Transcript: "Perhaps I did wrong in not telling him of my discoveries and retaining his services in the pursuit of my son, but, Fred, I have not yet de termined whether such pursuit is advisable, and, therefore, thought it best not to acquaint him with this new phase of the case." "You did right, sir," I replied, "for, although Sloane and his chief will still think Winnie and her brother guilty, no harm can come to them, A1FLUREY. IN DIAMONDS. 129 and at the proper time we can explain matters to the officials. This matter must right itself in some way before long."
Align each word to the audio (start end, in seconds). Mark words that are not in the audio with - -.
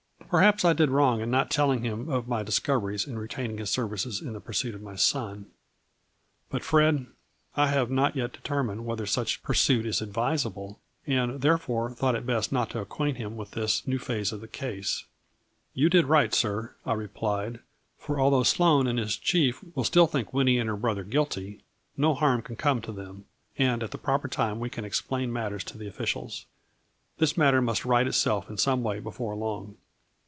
"Perhaps 0.31 0.63
I 0.63 0.71
did 0.71 0.89
wrong 0.89 1.19
in 1.19 1.29
not 1.29 1.51
telling 1.51 1.83
him 1.83 2.07
of 2.07 2.25
my 2.25 2.41
discoveries 2.41 3.05
and 3.05 3.19
retaining 3.19 3.57
his 3.57 3.69
services 3.69 4.21
in 4.21 4.31
the 4.31 4.39
pursuit 4.39 4.73
of 4.73 4.81
my 4.81 4.95
son, 4.95 5.47
but, 6.49 6.63
Fred, 6.63 7.07
I 7.57 7.67
have 7.67 7.91
not 7.91 8.15
yet 8.15 8.31
de 8.31 8.39
termined 8.39 8.83
whether 8.83 9.05
such 9.05 9.43
pursuit 9.43 9.85
is 9.85 10.01
advisable, 10.01 10.79
and, 11.05 11.41
therefore, 11.41 11.91
thought 11.91 12.15
it 12.15 12.25
best 12.25 12.49
not 12.49 12.69
to 12.69 12.79
acquaint 12.79 13.17
him 13.17 13.35
with 13.35 13.51
this 13.51 13.85
new 13.85 13.99
phase 13.99 14.31
of 14.31 14.39
the 14.39 14.47
case." 14.47 15.03
"You 15.73 15.89
did 15.89 16.05
right, 16.05 16.33
sir," 16.33 16.75
I 16.85 16.93
replied, 16.93 17.59
"for, 17.97 18.17
although 18.17 18.43
Sloane 18.43 18.87
and 18.87 18.97
his 18.99 19.17
chief 19.17 19.61
will 19.75 19.83
still 19.83 20.07
think 20.07 20.31
Winnie 20.33 20.59
and 20.59 20.69
her 20.69 20.77
brother 20.77 21.03
guilty, 21.03 21.61
no 21.97 22.13
harm 22.13 22.41
can 22.41 22.55
come 22.55 22.79
to 22.83 22.93
them, 22.93 22.95
A1FLUREY. 22.95 23.01
IN 23.01 23.65
DIAMONDS. 23.65 23.81
129 23.81 23.81
and 23.81 23.83
at 23.83 23.91
the 23.91 23.97
proper 23.97 24.27
time 24.29 24.59
we 24.61 24.69
can 24.69 24.85
explain 24.85 25.33
matters 25.33 25.65
to 25.65 25.77
the 25.77 25.87
officials. 25.89 26.45
This 27.17 27.35
matter 27.35 27.61
must 27.61 27.83
right 27.83 28.07
itself 28.07 28.49
in 28.49 28.57
some 28.57 28.81
way 28.81 29.01
before 29.01 29.35
long." 29.35 29.75